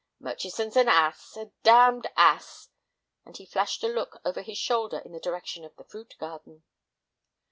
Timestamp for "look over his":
3.87-4.57